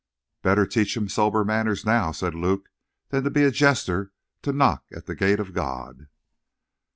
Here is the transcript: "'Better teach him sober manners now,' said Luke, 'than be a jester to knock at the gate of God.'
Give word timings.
"'Better 0.41 0.65
teach 0.65 0.97
him 0.97 1.07
sober 1.07 1.45
manners 1.45 1.85
now,' 1.85 2.11
said 2.11 2.33
Luke, 2.33 2.69
'than 3.09 3.31
be 3.31 3.43
a 3.43 3.51
jester 3.51 4.11
to 4.41 4.51
knock 4.51 4.83
at 4.91 5.05
the 5.05 5.13
gate 5.13 5.39
of 5.39 5.53
God.' 5.53 6.07